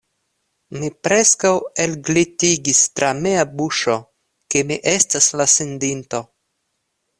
Mi 0.77 0.87
preskaŭ 1.07 1.51
elglitigis 1.83 2.81
tra 3.01 3.11
mia 3.21 3.45
buŝo, 3.61 3.99
ke 4.55 4.67
mi 4.73 4.81
estas 4.95 5.31
la 5.43 5.51
sendinto. 5.57 6.27